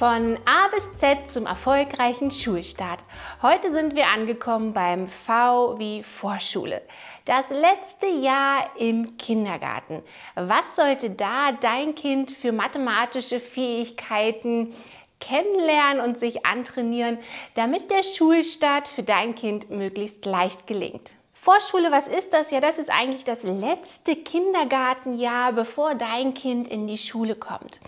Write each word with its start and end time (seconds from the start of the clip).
Von 0.00 0.38
A 0.46 0.68
bis 0.72 0.96
Z 0.96 1.30
zum 1.30 1.44
erfolgreichen 1.44 2.30
Schulstart. 2.30 3.00
Heute 3.42 3.70
sind 3.70 3.94
wir 3.94 4.06
angekommen 4.06 4.72
beim 4.72 5.08
V 5.08 5.78
wie 5.78 6.02
Vorschule. 6.02 6.80
Das 7.26 7.50
letzte 7.50 8.06
Jahr 8.06 8.70
im 8.78 9.18
Kindergarten. 9.18 10.02
Was 10.36 10.74
sollte 10.74 11.10
da 11.10 11.52
dein 11.52 11.94
Kind 11.94 12.30
für 12.30 12.50
mathematische 12.50 13.40
Fähigkeiten 13.40 14.74
kennenlernen 15.20 16.02
und 16.02 16.18
sich 16.18 16.46
antrainieren, 16.46 17.18
damit 17.54 17.90
der 17.90 18.02
Schulstart 18.02 18.88
für 18.88 19.02
dein 19.02 19.34
Kind 19.34 19.68
möglichst 19.68 20.24
leicht 20.24 20.66
gelingt? 20.66 21.10
Vorschule, 21.42 21.90
was 21.90 22.06
ist 22.06 22.34
das? 22.34 22.50
Ja, 22.50 22.60
das 22.60 22.78
ist 22.78 22.90
eigentlich 22.90 23.24
das 23.24 23.44
letzte 23.44 24.14
Kindergartenjahr, 24.14 25.54
bevor 25.54 25.94
dein 25.94 26.34
Kind 26.34 26.68
in 26.68 26.86
die 26.86 26.98
Schule 26.98 27.34
kommt. 27.34 27.80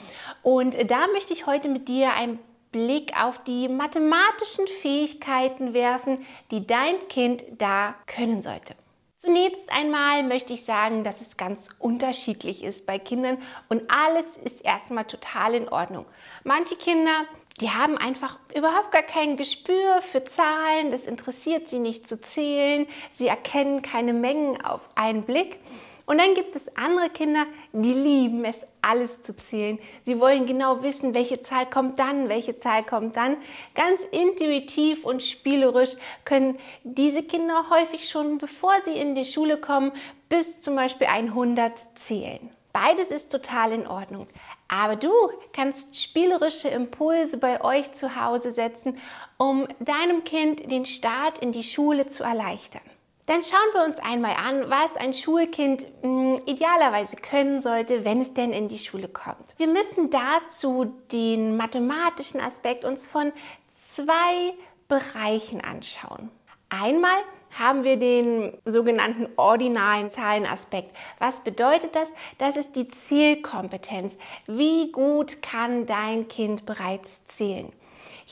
Und 0.43 0.91
da 0.91 1.07
möchte 1.09 1.35
ich 1.35 1.45
heute 1.45 1.69
mit 1.69 1.87
dir 1.87 2.15
einen 2.15 2.39
Blick 2.71 3.13
auf 3.15 3.45
die 3.45 3.69
mathematischen 3.69 4.67
Fähigkeiten 4.81 5.75
werfen, 5.75 6.25
die 6.51 6.67
dein 6.67 7.07
Kind 7.09 7.45
da 7.59 7.95
können 8.07 8.41
sollte. 8.41 8.75
Zunächst 9.19 9.71
einmal 9.71 10.23
möchte 10.23 10.55
ich 10.55 10.65
sagen, 10.65 11.05
dass 11.05 11.21
es 11.21 11.37
ganz 11.37 11.69
unterschiedlich 11.79 12.65
ist 12.65 12.87
bei 12.87 12.99
Kindern 12.99 13.37
und 13.69 13.83
alles 13.89 14.37
ist 14.39 14.65
erstmal 14.65 15.05
total 15.05 15.55
in 15.55 15.69
Ordnung. 15.69 16.07
Manche 16.43 16.75
Kinder 16.75 17.27
die 17.63 17.71
haben 17.71 17.97
einfach 17.97 18.39
überhaupt 18.55 18.91
gar 18.91 19.03
kein 19.03 19.37
Gespür 19.37 20.03
für 20.03 20.25
Zahlen, 20.25 20.91
das 20.91 21.07
interessiert 21.07 21.69
sie 21.69 21.79
nicht 21.79 22.09
zu 22.09 22.21
zählen, 22.21 22.89
sie 23.13 23.29
erkennen 23.29 23.83
keine 23.83 24.13
Mengen 24.13 24.63
auf 24.65 24.81
einen 24.97 25.23
Blick. 25.23 25.59
Und 26.05 26.19
dann 26.19 26.35
gibt 26.35 26.57
es 26.57 26.77
andere 26.77 27.09
Kinder, 27.11 27.47
die 27.73 27.95
lieben 27.95 28.45
es, 28.45 28.67
alles 28.83 29.23
zu 29.23 29.37
zählen. 29.37 29.79
Sie 30.03 30.19
wollen 30.19 30.47
genau 30.47 30.83
wissen, 30.83 31.15
welche 31.15 31.43
Zahl 31.43 31.71
kommt 31.71 32.01
dann, 32.01 32.29
welche 32.29 32.57
Zahl 32.57 32.83
kommt 32.83 33.17
dann. 33.17 33.37
Ganz 33.77 34.01
intuitiv 34.11 35.05
und 35.05 35.23
spielerisch 35.23 35.93
können 36.25 36.59
diese 36.83 37.23
Kinder 37.23 37.71
häufig 37.71 38.09
schon, 38.09 38.39
bevor 38.39 38.75
sie 38.85 38.97
in 38.97 39.15
die 39.15 39.25
Schule 39.25 39.57
kommen, 39.57 39.93
bis 40.29 40.61
zum 40.61 40.75
Beispiel 40.75 41.07
100 41.07 41.73
zählen. 41.95 42.51
Beides 42.73 43.13
ist 43.13 43.31
total 43.31 43.71
in 43.73 43.87
Ordnung. 43.87 44.27
Aber 44.73 44.97
du 44.97 45.13
kannst 45.53 46.01
spielerische 46.01 46.69
Impulse 46.69 47.37
bei 47.37 47.63
euch 47.63 47.93
zu 47.93 48.17
Hause 48.17 48.53
setzen, 48.53 48.99
um 49.37 49.69
deinem 49.81 50.25
Kind 50.25 50.73
den 50.73 50.87
Start 50.87 51.41
in 51.41 51.53
die 51.53 51.63
Schule 51.63 52.07
zu 52.07 52.25
erleichtern. 52.25 52.81
Dann 53.27 53.43
schauen 53.43 53.75
wir 53.75 53.85
uns 53.85 53.99
einmal 53.99 54.35
an, 54.35 54.71
was 54.71 54.97
ein 54.97 55.13
Schulkind 55.13 55.85
hm, 56.01 56.41
idealerweise 56.47 57.17
können 57.17 57.61
sollte, 57.61 58.07
wenn 58.07 58.23
es 58.23 58.33
denn 58.33 58.55
in 58.55 58.69
die 58.69 58.79
Schule 58.79 59.09
kommt. 59.09 59.59
Wir 59.59 59.69
müssen 59.69 60.09
dazu 60.09 60.87
den 61.13 61.59
mathematischen 61.59 62.41
Aspekt 62.41 62.87
uns 62.87 63.07
von 63.07 63.31
zwei 63.73 64.55
Bereichen 64.89 65.61
anschauen. 65.61 66.31
Einmal 66.73 67.19
haben 67.59 67.85
wir 67.85 67.99
den 67.99 68.57
sogenannten 68.65 69.29
ordinalen 69.37 70.09
Zahlenaspekt. 70.09 70.97
Was 71.19 71.45
bedeutet 71.45 71.95
das? 71.95 72.11
Das 72.39 72.57
ist 72.57 72.77
die 72.77 72.89
Zählkompetenz. 72.89 74.17
Wie 74.47 74.91
gut 74.91 75.43
kann 75.43 75.85
dein 75.85 76.29
Kind 76.29 76.65
bereits 76.65 77.27
zählen? 77.27 77.71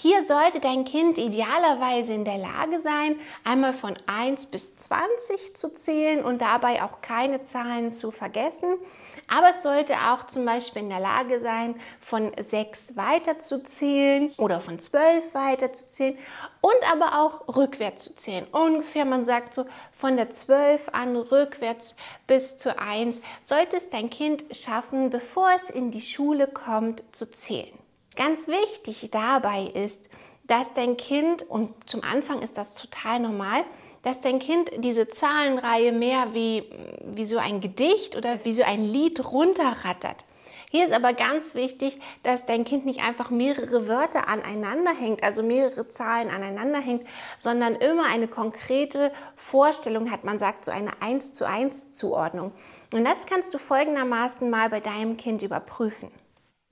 Hier 0.03 0.25
sollte 0.25 0.61
dein 0.61 0.87
Kind 0.87 1.19
idealerweise 1.19 2.15
in 2.15 2.25
der 2.25 2.39
Lage 2.39 2.81
sein, 2.81 3.21
einmal 3.45 3.75
von 3.75 3.99
1 4.07 4.47
bis 4.47 4.75
20 4.79 5.55
zu 5.55 5.75
zählen 5.75 6.25
und 6.25 6.41
dabei 6.41 6.83
auch 6.83 7.03
keine 7.03 7.43
Zahlen 7.43 7.93
zu 7.93 8.11
vergessen. 8.11 8.79
Aber 9.29 9.51
es 9.51 9.63
sollte 9.63 9.93
auch 9.93 10.25
zum 10.25 10.47
Beispiel 10.47 10.81
in 10.81 10.89
der 10.89 11.01
Lage 11.01 11.39
sein, 11.39 11.79
von 12.01 12.33
6 12.35 12.97
weiter 12.97 13.41
zu 13.41 13.63
zählen 13.63 14.33
oder 14.39 14.63
von 14.63 14.79
12 14.79 15.35
weiter 15.35 15.71
zu 15.75 15.87
zählen 15.87 16.17
und 16.63 16.91
aber 16.91 17.21
auch 17.21 17.55
rückwärts 17.55 18.05
zu 18.05 18.17
zählen. 18.17 18.47
Ungefähr, 18.53 19.05
man 19.05 19.27
sagt 19.27 19.53
so, 19.53 19.67
von 19.93 20.17
der 20.17 20.31
12 20.31 20.89
an 20.95 21.15
rückwärts 21.15 21.95
bis 22.27 22.57
zur 22.57 22.81
1 22.81 23.21
sollte 23.45 23.77
es 23.77 23.91
dein 23.91 24.09
Kind 24.09 24.45
schaffen, 24.57 25.11
bevor 25.11 25.51
es 25.55 25.69
in 25.69 25.91
die 25.91 26.01
Schule 26.01 26.47
kommt, 26.47 27.03
zu 27.13 27.31
zählen. 27.31 27.79
Ganz 28.21 28.49
wichtig 28.49 29.09
dabei 29.11 29.63
ist, 29.73 30.11
dass 30.45 30.75
dein 30.75 30.99
Kind, 30.99 31.43
und 31.43 31.73
zum 31.89 32.05
Anfang 32.05 32.43
ist 32.43 32.59
das 32.59 32.75
total 32.75 33.19
normal, 33.19 33.65
dass 34.03 34.21
dein 34.21 34.41
Kind 34.41 34.71
diese 34.77 35.09
Zahlenreihe 35.09 35.91
mehr 35.91 36.35
wie, 36.35 36.65
wie 37.03 37.25
so 37.25 37.39
ein 37.39 37.63
Gedicht 37.63 38.17
oder 38.17 38.45
wie 38.45 38.53
so 38.53 38.63
ein 38.63 38.85
Lied 38.85 39.25
runterrattert. 39.33 40.27
Hier 40.71 40.85
ist 40.85 40.93
aber 40.93 41.15
ganz 41.15 41.55
wichtig, 41.55 41.99
dass 42.23 42.45
dein 42.45 42.67
Kind 42.67 42.85
nicht 42.85 43.01
einfach 43.01 43.31
mehrere 43.31 43.89
Wörter 43.89 44.29
aneinander 44.29 44.93
hängt, 44.95 45.23
also 45.23 45.43
mehrere 45.43 45.89
Zahlen 45.89 46.29
aneinander 46.29 46.81
hängt, 46.81 47.07
sondern 47.39 47.75
immer 47.75 48.05
eine 48.05 48.29
konkrete 48.29 49.13
Vorstellung 49.35 50.11
hat. 50.11 50.25
Man 50.25 50.39
sagt 50.39 50.67
so 50.67 50.73
eine 50.73 50.91
1 51.01 51.33
zu 51.33 51.47
1 51.47 51.95
Zuordnung. 51.95 52.51
Und 52.93 53.07
das 53.07 53.25
kannst 53.25 53.55
du 53.55 53.59
folgendermaßen 53.59 54.51
mal 54.51 54.69
bei 54.69 54.81
deinem 54.81 55.17
Kind 55.17 55.41
überprüfen. 55.41 56.11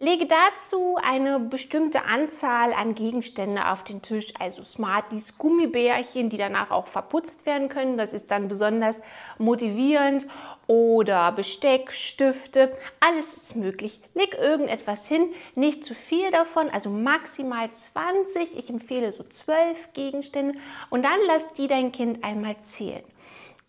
Lege 0.01 0.27
dazu 0.27 0.97
eine 1.03 1.41
bestimmte 1.41 2.05
Anzahl 2.05 2.73
an 2.73 2.95
Gegenstände 2.95 3.69
auf 3.69 3.83
den 3.83 4.01
Tisch, 4.01 4.33
also 4.39 4.63
Smarties, 4.63 5.39
Gummibärchen, 5.39 6.31
die 6.31 6.37
danach 6.37 6.71
auch 6.71 6.87
verputzt 6.87 7.47
werden 7.47 7.69
können. 7.69 7.99
Das 7.99 8.13
ist 8.13 8.31
dann 8.31 8.47
besonders 8.47 9.01
motivierend. 9.39 10.29
Oder 10.69 11.33
Besteck, 11.33 11.91
Stifte, 11.91 12.77
alles 13.01 13.37
ist 13.37 13.57
möglich. 13.57 14.01
Leg 14.15 14.39
irgendetwas 14.39 15.09
hin, 15.09 15.33
nicht 15.57 15.83
zu 15.83 15.97
viel 15.97 16.31
davon, 16.31 16.71
also 16.71 16.91
maximal 16.91 17.69
20. 17.69 18.57
Ich 18.57 18.71
empfehle 18.71 19.11
so 19.11 19.25
12 19.25 19.95
Gegenstände 19.95 20.61
und 20.91 21.05
dann 21.05 21.19
lass 21.27 21.55
die 21.55 21.67
dein 21.67 21.91
Kind 21.91 22.23
einmal 22.23 22.61
zählen. 22.61 23.03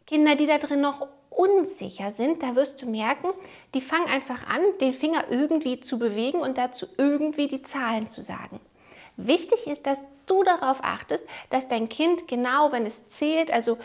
Kinder, 0.06 0.36
die 0.36 0.46
da 0.46 0.60
drin 0.60 0.82
noch 0.82 1.08
unsicher 1.40 2.12
sind, 2.12 2.44
da 2.44 2.58
wirst 2.58 2.82
du 2.82 2.86
merken, 2.86 3.30
die 3.74 3.80
fangen 3.80 4.08
einfach 4.08 4.46
an, 4.46 4.60
den 4.82 4.92
Finger 4.92 5.24
irgendwie 5.30 5.80
zu 5.80 5.98
bewegen 5.98 6.42
und 6.42 6.58
dazu 6.58 6.86
irgendwie 6.98 7.48
die 7.48 7.62
Zahlen 7.62 8.08
zu 8.08 8.22
sagen. 8.22 8.60
Wichtig 9.16 9.66
ist, 9.66 9.86
dass 9.86 10.04
du 10.26 10.44
darauf 10.44 10.84
achtest, 10.84 11.26
dass 11.50 11.70
dein 11.70 11.88
Kind 11.88 12.28
genau, 12.28 12.74
wenn 12.74 12.86
es 12.86 13.08
zählt, 13.08 13.52
also 13.52 13.78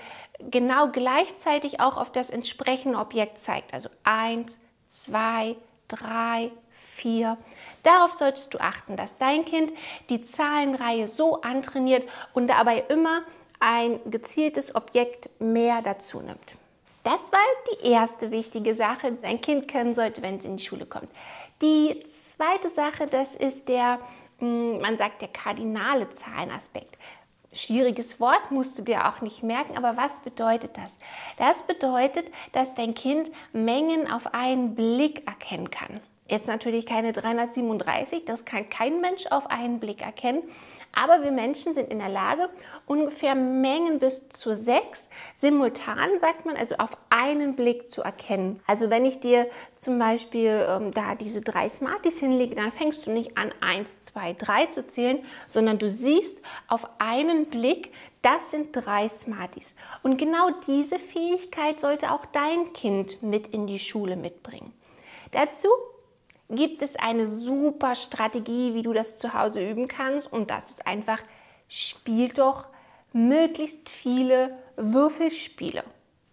genau 0.50 0.88
gleichzeitig 0.88 1.78
auch 1.78 1.96
auf 1.96 2.10
das 2.10 2.30
entsprechende 2.30 2.98
Objekt 2.98 3.38
zeigt. 3.38 3.72
Also 3.72 3.88
1, 4.02 4.58
2, 4.88 5.54
3, 5.86 6.50
4. 6.72 7.38
Darauf 7.84 8.14
solltest 8.14 8.52
du 8.52 8.58
achten, 8.58 8.96
dass 8.96 9.16
dein 9.16 9.44
Kind 9.44 9.72
die 10.10 10.24
Zahlenreihe 10.24 11.06
so 11.06 11.40
antrainiert 11.42 12.08
und 12.32 12.48
dabei 12.48 12.82
immer 12.88 13.22
ein 13.60 14.00
gezieltes 14.10 14.74
Objekt 14.74 15.30
mehr 15.38 15.82
dazu 15.82 16.20
nimmt. 16.20 16.56
Das 17.04 17.30
war 17.32 17.38
die 17.70 17.90
erste 17.90 18.30
wichtige 18.30 18.74
Sache, 18.74 19.12
die 19.12 19.26
ein 19.26 19.40
Kind 19.40 19.68
können 19.68 19.94
sollte, 19.94 20.22
wenn 20.22 20.36
es 20.36 20.46
in 20.46 20.56
die 20.56 20.64
Schule 20.64 20.86
kommt. 20.86 21.10
Die 21.60 22.02
zweite 22.08 22.70
Sache, 22.70 23.06
das 23.06 23.34
ist 23.34 23.68
der, 23.68 24.00
hm, 24.38 24.80
man 24.80 24.96
sagt, 24.96 25.20
der 25.20 25.28
kardinale 25.28 26.08
Zahlenaspekt. 26.10 26.96
Schwieriges 27.52 28.18
Wort 28.20 28.50
musst 28.50 28.78
du 28.78 28.82
dir 28.82 29.06
auch 29.06 29.20
nicht 29.20 29.42
merken, 29.42 29.76
aber 29.76 29.98
was 29.98 30.20
bedeutet 30.20 30.78
das? 30.78 30.98
Das 31.36 31.66
bedeutet, 31.66 32.26
dass 32.52 32.74
dein 32.74 32.94
Kind 32.94 33.30
Mengen 33.52 34.10
auf 34.10 34.32
einen 34.32 34.74
Blick 34.74 35.26
erkennen 35.26 35.70
kann. 35.70 36.00
Jetzt 36.26 36.48
natürlich 36.48 36.86
keine 36.86 37.12
337, 37.12 38.24
das 38.24 38.46
kann 38.46 38.70
kein 38.70 39.02
Mensch 39.02 39.26
auf 39.26 39.50
einen 39.50 39.78
Blick 39.78 40.00
erkennen, 40.00 40.42
aber 40.94 41.22
wir 41.22 41.30
Menschen 41.30 41.74
sind 41.74 41.90
in 41.90 41.98
der 41.98 42.08
Lage, 42.08 42.48
ungefähr 42.86 43.34
Mengen 43.34 43.98
bis 43.98 44.28
zu 44.28 44.54
sechs 44.54 45.08
simultan, 45.34 46.18
sagt 46.18 46.46
man, 46.46 46.56
also 46.56 46.76
auf 46.76 46.96
einen 47.10 47.56
Blick 47.56 47.90
zu 47.90 48.02
erkennen. 48.02 48.60
Also 48.66 48.90
wenn 48.90 49.04
ich 49.04 49.20
dir 49.20 49.48
zum 49.76 49.98
Beispiel 49.98 50.66
ähm, 50.68 50.90
da 50.92 51.14
diese 51.14 51.40
drei 51.40 51.68
Smarties 51.68 52.20
hinlege, 52.20 52.54
dann 52.54 52.72
fängst 52.72 53.06
du 53.06 53.10
nicht 53.10 53.36
an, 53.36 53.52
eins, 53.60 54.02
zwei, 54.02 54.32
drei 54.32 54.66
zu 54.66 54.86
zählen, 54.86 55.24
sondern 55.46 55.78
du 55.78 55.88
siehst 55.88 56.38
auf 56.68 56.88
einen 56.98 57.46
Blick, 57.46 57.92
das 58.22 58.50
sind 58.50 58.72
drei 58.72 59.08
Smarties. 59.08 59.76
Und 60.02 60.16
genau 60.16 60.50
diese 60.66 60.98
Fähigkeit 60.98 61.80
sollte 61.80 62.12
auch 62.12 62.24
dein 62.26 62.72
Kind 62.72 63.22
mit 63.22 63.48
in 63.48 63.66
die 63.66 63.78
Schule 63.78 64.16
mitbringen. 64.16 64.72
Dazu 65.32 65.68
gibt 66.50 66.82
es 66.82 66.96
eine 66.96 67.28
super 67.28 67.94
Strategie, 67.94 68.74
wie 68.74 68.82
du 68.82 68.92
das 68.92 69.18
zu 69.18 69.34
Hause 69.34 69.68
üben 69.68 69.88
kannst. 69.88 70.32
Und 70.32 70.50
das 70.50 70.70
ist 70.70 70.86
einfach, 70.86 71.18
spiel 71.68 72.28
doch 72.28 72.66
möglichst 73.12 73.88
viele 73.88 74.58
Würfelspiele. 74.76 75.84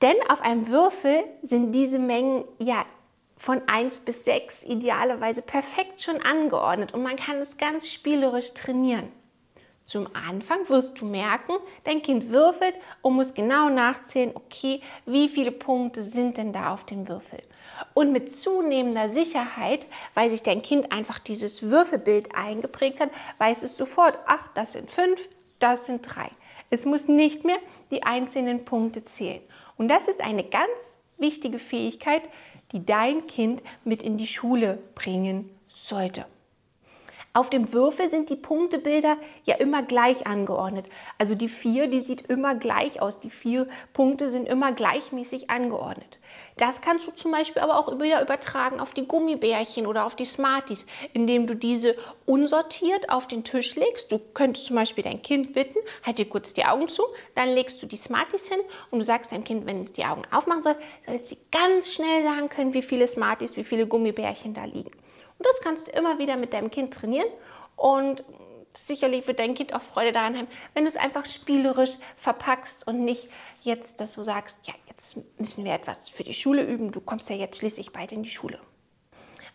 Denn 0.02 0.16
auf 0.30 0.42
einem 0.42 0.68
Würfel 0.68 1.24
sind 1.44 1.74
diese 1.74 2.00
Mengen 2.00 2.44
ja 2.58 2.86
von 3.38 3.62
1 3.68 4.02
bis 4.02 4.26
6 4.26 4.64
idealerweise 4.64 5.42
perfekt 5.42 6.02
schon 6.02 6.22
angeordnet 6.22 6.94
und 6.94 7.02
man 7.02 7.16
kann 7.16 7.38
es 7.38 7.58
ganz 7.58 7.88
spielerisch 7.88 8.54
trainieren. 8.54 9.12
Zum 9.86 10.08
Anfang 10.16 10.70
wirst 10.70 11.02
du 11.02 11.06
merken, 11.06 11.54
dein 11.84 12.02
Kind 12.02 12.30
würfelt 12.30 12.76
und 13.02 13.16
muss 13.16 13.34
genau 13.34 13.70
nachzählen, 13.70 14.32
okay, 14.36 14.82
wie 15.06 15.28
viele 15.28 15.52
Punkte 15.52 16.02
sind 16.02 16.38
denn 16.38 16.54
da 16.54 16.72
auf 16.72 16.86
dem 16.86 17.08
Würfel. 17.08 17.42
Und 17.94 18.12
mit 18.12 18.34
zunehmender 18.34 19.10
Sicherheit, 19.10 19.88
weil 20.14 20.30
sich 20.30 20.44
dein 20.44 20.62
Kind 20.62 20.92
einfach 20.92 21.20
dieses 21.20 21.62
Würfelbild 21.64 22.36
eingeprägt 22.36 23.00
hat, 23.00 23.10
weiß 23.38 23.64
es 23.64 23.78
sofort, 23.78 24.20
ach, 24.28 24.48
das 24.54 24.74
sind 24.74 24.90
fünf, 24.90 25.28
das 25.60 25.86
sind 25.86 26.02
drei. 26.02 26.30
Es 26.70 26.86
muss 26.86 27.08
nicht 27.08 27.44
mehr 27.44 27.58
die 27.92 28.04
einzelnen 28.04 28.66
Punkte 28.66 29.04
zählen. 29.04 29.42
Und 29.78 29.90
das 29.90 30.08
ist 30.08 30.22
eine 30.22 30.44
ganz 30.44 30.98
wichtige 31.18 31.60
Fähigkeit, 31.60 32.24
die 32.72 32.86
dein 32.86 33.28
Kind 33.28 33.62
mit 33.84 34.04
in 34.04 34.18
die 34.18 34.28
Schule 34.28 34.80
bringen 34.96 35.50
sollte. 35.68 36.26
Auf 37.34 37.50
dem 37.50 37.72
Würfel 37.72 38.10
sind 38.10 38.30
die 38.30 38.36
Punktebilder 38.36 39.16
ja 39.46 39.56
immer 39.56 39.84
gleich 39.84 40.28
angeordnet. 40.28 40.86
Also 41.18 41.34
die 41.34 41.48
vier, 41.48 41.88
die 41.88 42.02
sieht 42.02 42.24
immer 42.24 42.56
gleich 42.56 43.02
aus. 43.02 43.22
Die 43.22 43.30
vier 43.30 43.70
Punkte 43.94 44.30
sind 44.30 44.50
immer 44.50 44.74
gleichmäßig 44.74 45.50
angeordnet. 45.50 46.20
Das 46.58 46.82
kannst 46.82 47.08
du 47.08 47.12
zum 47.12 47.32
Beispiel 47.32 47.62
aber 47.62 47.78
auch 47.78 48.00
wieder 48.02 48.22
übertragen 48.22 48.82
auf 48.82 48.94
die 48.94 49.08
Gummibärchen 49.08 49.88
oder 49.88 50.06
auf 50.06 50.16
die 50.16 50.26
Smarties, 50.26 50.86
indem 51.14 51.48
du 51.48 51.56
diese 51.56 51.96
unsortiert 52.26 53.10
auf 53.10 53.28
den 53.28 53.46
Tisch 53.46 53.76
legst. 53.76 54.12
Du 54.12 54.20
könntest 54.20 54.66
zum 54.66 54.76
Beispiel 54.76 55.06
dein 55.06 55.22
Kind 55.22 55.54
bitten, 55.54 55.80
halt 56.04 56.18
dir 56.18 56.28
kurz 56.28 56.54
die 56.54 56.66
Augen 56.66 56.90
zu, 56.90 57.04
dann 57.36 57.50
legst 57.54 57.82
du 57.82 57.86
die 57.86 57.96
Smarties 57.96 58.50
hin 58.50 58.60
und 58.90 59.00
du 59.00 59.06
sagst 59.06 59.32
deinem 59.32 59.46
Kind, 59.46 59.66
wenn 59.66 59.82
es 59.82 59.94
die 59.94 60.04
Augen 60.04 60.24
aufmachen 60.32 60.64
soll, 60.64 60.76
soll 61.06 61.16
es 61.16 61.28
dir 61.28 61.38
ganz 61.50 61.94
schnell 61.94 62.24
sagen 62.24 62.50
können, 62.50 62.74
wie 62.74 62.82
viele 62.82 63.08
Smarties, 63.08 63.56
wie 63.56 63.64
viele 63.64 63.88
Gummibärchen 63.88 64.54
da 64.54 64.66
liegen. 64.66 64.92
Und 65.42 65.48
das 65.48 65.62
kannst 65.62 65.88
du 65.88 65.92
immer 65.94 66.20
wieder 66.20 66.38
mit 66.38 66.54
deinem 66.54 66.70
Kind 66.70 66.94
trainieren 66.94 67.26
und 67.76 68.24
sicherlich 68.78 69.26
wird 69.26 69.40
dein 69.40 69.56
Kind 69.56 69.74
auch 69.74 69.82
Freude 69.82 70.12
daran 70.12 70.38
haben, 70.38 70.48
wenn 70.76 70.84
du 70.84 70.88
es 70.88 70.96
einfach 70.96 71.26
spielerisch 71.26 71.98
verpackst 72.16 72.86
und 72.86 73.04
nicht 73.04 73.28
jetzt, 73.64 74.00
dass 74.00 74.14
du 74.14 74.22
sagst, 74.22 74.60
ja, 74.68 74.76
jetzt 74.88 75.18
müssen 75.40 75.66
wir 75.66 75.74
etwas 75.74 76.12
für 76.12 76.22
die 76.22 76.36
Schule 76.36 76.62
üben, 76.64 76.92
du 76.92 77.02
kommst 77.02 77.28
ja 77.32 77.36
jetzt 77.36 77.58
schließlich 77.58 77.92
bald 77.92 78.12
in 78.12 78.22
die 78.22 78.30
Schule. 78.30 78.60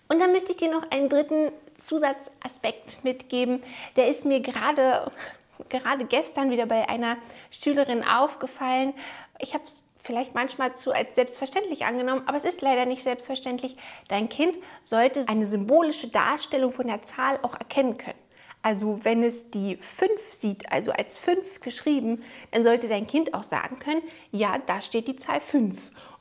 Und 0.09 0.19
dann 0.19 0.33
möchte 0.33 0.51
ich 0.51 0.57
dir 0.57 0.73
noch 0.73 0.91
einen 0.91 1.09
dritten 1.09 1.53
Zusatzaspekt 1.77 3.05
mitgeben, 3.05 3.63
der 3.95 4.09
ist 4.09 4.25
mir 4.25 4.41
gerade 4.41 5.13
gerade 5.69 6.05
gestern 6.05 6.51
wieder 6.51 6.67
bei 6.67 6.89
einer 6.89 7.17
Schülerin 7.53 8.03
aufgefallen. 8.03 8.93
Ich 9.39 9.55
habe 9.55 9.63
es 9.65 9.85
vielleicht 10.07 10.35
manchmal 10.35 10.75
zu 10.75 10.93
als 10.93 11.15
selbstverständlich 11.15 11.85
angenommen, 11.85 12.23
aber 12.27 12.37
es 12.37 12.45
ist 12.45 12.63
leider 12.63 12.87
nicht 12.87 13.03
selbstverständlich. 13.03 13.77
Dein 14.09 14.29
Kind 14.29 14.57
sollte 14.83 15.25
eine 15.27 15.47
symbolische 15.47 16.09
Darstellung 16.09 16.73
von 16.73 16.87
der 16.87 17.03
Zahl 17.03 17.39
auch 17.43 17.55
erkennen 17.55 17.99
können. 17.99 18.19
Also 18.63 19.05
wenn 19.05 19.23
es 19.23 19.51
die 19.51 19.77
5 19.77 20.21
sieht, 20.21 20.73
also 20.73 20.91
als 20.91 21.19
5 21.19 21.61
geschrieben, 21.61 22.25
dann 22.51 22.65
sollte 22.65 22.89
dein 22.89 23.07
Kind 23.07 23.35
auch 23.35 23.45
sagen 23.45 23.79
können, 23.79 24.03
ja, 24.33 24.59
da 24.67 24.81
steht 24.81 25.07
die 25.09 25.17
Zahl 25.17 25.41
5. 25.41 25.79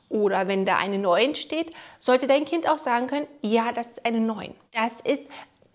Oder 0.09 0.47
wenn 0.47 0.65
da 0.65 0.77
eine 0.77 0.99
9 0.99 1.33
steht, 1.35 1.71
sollte 1.99 2.27
dein 2.27 2.45
Kind 2.45 2.69
auch 2.69 2.77
sagen 2.77 3.07
können, 3.07 3.27
ja, 3.41 3.71
das 3.71 3.87
ist 3.87 4.05
eine 4.05 4.19
9. 4.19 4.53
Das 4.73 5.01
ist 5.01 5.23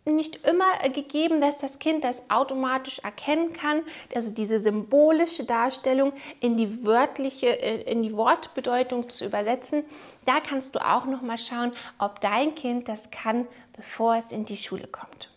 nicht 0.04 0.46
immer 0.46 0.88
gegeben, 0.88 1.40
dass 1.40 1.56
das 1.56 1.78
Kind 1.78 2.04
das 2.04 2.22
automatisch 2.30 3.00
erkennen 3.00 3.52
kann, 3.52 3.82
also 4.14 4.30
diese 4.30 4.58
symbolische 4.58 5.44
Darstellung 5.44 6.12
in 6.40 6.56
die 6.56 6.84
wörtliche, 6.84 7.60
äh, 7.60 7.82
in 7.90 8.02
die 8.02 8.16
Wortbedeutung 8.16 9.08
zu 9.10 9.26
übersetzen. 9.26 9.84
Da 10.24 10.40
kannst 10.40 10.74
du 10.74 10.78
auch 10.84 11.06
noch 11.06 11.22
mal 11.22 11.38
schauen, 11.38 11.72
ob 11.98 12.20
dein 12.20 12.54
Kind 12.54 12.88
das 12.88 13.10
kann, 13.10 13.46
bevor 13.76 14.16
es 14.16 14.32
in 14.32 14.44
die 14.44 14.56
Schule 14.56 14.86
kommt. 14.86 15.30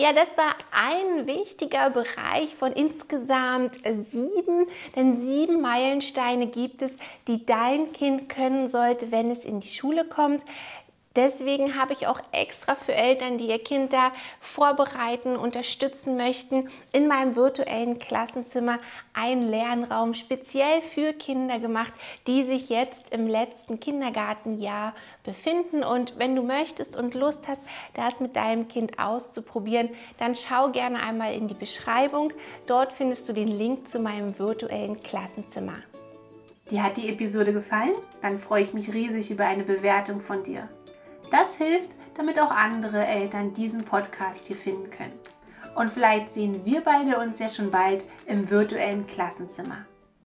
Ja, 0.00 0.12
das 0.12 0.36
war 0.36 0.54
ein 0.70 1.26
wichtiger 1.26 1.90
Bereich 1.90 2.54
von 2.54 2.70
insgesamt 2.72 3.80
sieben, 3.84 4.66
denn 4.94 5.20
sieben 5.20 5.60
Meilensteine 5.60 6.46
gibt 6.46 6.82
es, 6.82 6.96
die 7.26 7.44
dein 7.44 7.92
Kind 7.92 8.28
können 8.28 8.68
sollte, 8.68 9.10
wenn 9.10 9.28
es 9.28 9.44
in 9.44 9.58
die 9.58 9.68
Schule 9.68 10.04
kommt. 10.04 10.44
Deswegen 11.18 11.76
habe 11.76 11.94
ich 11.94 12.06
auch 12.06 12.20
extra 12.30 12.76
für 12.76 12.94
Eltern, 12.94 13.38
die 13.38 13.48
ihr 13.48 13.58
Kind 13.58 13.92
da 13.92 14.12
vorbereiten, 14.40 15.34
unterstützen 15.34 16.16
möchten, 16.16 16.68
in 16.92 17.08
meinem 17.08 17.34
virtuellen 17.34 17.98
Klassenzimmer 17.98 18.78
einen 19.14 19.42
Lernraum 19.42 20.14
speziell 20.14 20.80
für 20.80 21.12
Kinder 21.12 21.58
gemacht, 21.58 21.92
die 22.28 22.44
sich 22.44 22.68
jetzt 22.68 23.12
im 23.12 23.26
letzten 23.26 23.80
Kindergartenjahr 23.80 24.94
befinden. 25.24 25.82
Und 25.82 26.20
wenn 26.20 26.36
du 26.36 26.42
möchtest 26.42 26.94
und 26.94 27.14
Lust 27.14 27.48
hast, 27.48 27.62
das 27.94 28.20
mit 28.20 28.36
deinem 28.36 28.68
Kind 28.68 29.00
auszuprobieren, 29.00 29.88
dann 30.18 30.36
schau 30.36 30.70
gerne 30.70 31.02
einmal 31.02 31.34
in 31.34 31.48
die 31.48 31.54
Beschreibung. 31.54 32.32
Dort 32.68 32.92
findest 32.92 33.28
du 33.28 33.32
den 33.32 33.48
Link 33.48 33.88
zu 33.88 33.98
meinem 33.98 34.38
virtuellen 34.38 35.00
Klassenzimmer. 35.00 35.78
Dir 36.70 36.84
hat 36.84 36.96
die 36.96 37.08
Episode 37.08 37.52
gefallen? 37.52 37.94
Dann 38.22 38.38
freue 38.38 38.62
ich 38.62 38.72
mich 38.72 38.94
riesig 38.94 39.32
über 39.32 39.46
eine 39.46 39.64
Bewertung 39.64 40.20
von 40.20 40.44
dir. 40.44 40.68
Das 41.30 41.56
hilft, 41.56 41.90
damit 42.16 42.38
auch 42.40 42.50
andere 42.50 43.06
Eltern 43.06 43.52
diesen 43.52 43.84
Podcast 43.84 44.46
hier 44.46 44.56
finden 44.56 44.90
können. 44.90 45.18
Und 45.76 45.92
vielleicht 45.92 46.32
sehen 46.32 46.64
wir 46.64 46.80
beide 46.80 47.18
uns 47.18 47.38
ja 47.38 47.48
schon 47.48 47.70
bald 47.70 48.02
im 48.26 48.50
virtuellen 48.50 49.06
Klassenzimmer. 49.06 49.86